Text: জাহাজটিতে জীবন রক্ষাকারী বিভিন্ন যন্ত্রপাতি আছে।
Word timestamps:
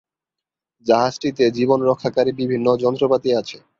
জাহাজটিতে 0.85 1.43
জীবন 1.57 1.79
রক্ষাকারী 1.83 2.31
বিভিন্ন 2.39 2.67
যন্ত্রপাতি 2.83 3.29
আছে। 3.41 3.57